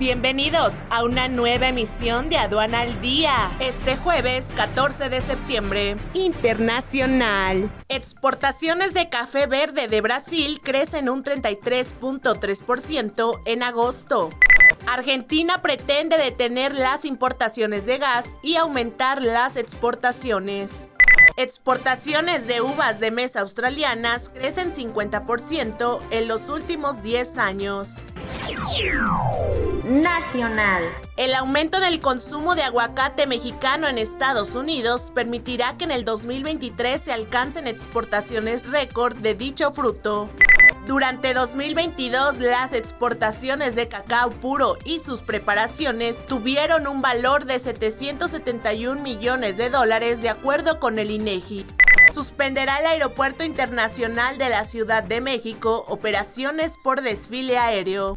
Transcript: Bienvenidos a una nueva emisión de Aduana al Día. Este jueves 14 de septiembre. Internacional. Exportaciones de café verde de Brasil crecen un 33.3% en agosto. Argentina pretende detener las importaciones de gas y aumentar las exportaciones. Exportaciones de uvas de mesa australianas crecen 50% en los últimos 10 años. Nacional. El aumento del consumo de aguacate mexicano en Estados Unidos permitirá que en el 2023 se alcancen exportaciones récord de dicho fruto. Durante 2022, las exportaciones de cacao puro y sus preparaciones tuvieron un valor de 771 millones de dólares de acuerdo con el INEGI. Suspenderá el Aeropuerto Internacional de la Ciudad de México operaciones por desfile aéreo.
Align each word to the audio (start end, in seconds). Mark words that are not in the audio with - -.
Bienvenidos 0.00 0.72
a 0.88 1.04
una 1.04 1.28
nueva 1.28 1.68
emisión 1.68 2.30
de 2.30 2.38
Aduana 2.38 2.80
al 2.80 2.98
Día. 3.02 3.50
Este 3.60 3.98
jueves 3.98 4.48
14 4.56 5.10
de 5.10 5.20
septiembre. 5.20 5.94
Internacional. 6.14 7.70
Exportaciones 7.90 8.94
de 8.94 9.10
café 9.10 9.46
verde 9.46 9.88
de 9.88 10.00
Brasil 10.00 10.58
crecen 10.64 11.10
un 11.10 11.22
33.3% 11.22 13.42
en 13.44 13.62
agosto. 13.62 14.30
Argentina 14.86 15.60
pretende 15.60 16.16
detener 16.16 16.74
las 16.74 17.04
importaciones 17.04 17.84
de 17.84 17.98
gas 17.98 18.24
y 18.42 18.56
aumentar 18.56 19.20
las 19.20 19.56
exportaciones. 19.56 20.88
Exportaciones 21.36 22.46
de 22.46 22.62
uvas 22.62 23.00
de 23.00 23.10
mesa 23.10 23.40
australianas 23.40 24.30
crecen 24.30 24.74
50% 24.74 26.00
en 26.10 26.26
los 26.26 26.48
últimos 26.48 27.02
10 27.02 27.36
años. 27.36 27.96
Nacional. 29.84 30.82
El 31.16 31.34
aumento 31.34 31.78
del 31.78 32.00
consumo 32.00 32.56
de 32.56 32.62
aguacate 32.62 33.26
mexicano 33.26 33.86
en 33.86 33.96
Estados 33.96 34.56
Unidos 34.56 35.12
permitirá 35.14 35.76
que 35.76 35.84
en 35.84 35.92
el 35.92 36.04
2023 36.04 37.00
se 37.00 37.12
alcancen 37.12 37.68
exportaciones 37.68 38.66
récord 38.66 39.16
de 39.18 39.34
dicho 39.34 39.70
fruto. 39.72 40.30
Durante 40.86 41.32
2022, 41.32 42.38
las 42.38 42.72
exportaciones 42.72 43.76
de 43.76 43.86
cacao 43.86 44.30
puro 44.30 44.76
y 44.84 44.98
sus 44.98 45.20
preparaciones 45.20 46.26
tuvieron 46.26 46.88
un 46.88 47.00
valor 47.02 47.44
de 47.44 47.60
771 47.60 49.00
millones 49.00 49.58
de 49.58 49.70
dólares 49.70 50.22
de 50.22 50.28
acuerdo 50.30 50.80
con 50.80 50.98
el 50.98 51.12
INEGI. 51.12 51.66
Suspenderá 52.12 52.78
el 52.78 52.86
Aeropuerto 52.86 53.44
Internacional 53.44 54.38
de 54.38 54.48
la 54.48 54.64
Ciudad 54.64 55.04
de 55.04 55.20
México 55.20 55.84
operaciones 55.86 56.74
por 56.82 57.02
desfile 57.02 57.56
aéreo. 57.56 58.16